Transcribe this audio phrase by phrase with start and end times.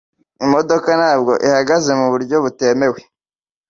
[0.45, 2.99] Imodoka ntabwo ihagaze muburyo butemewe.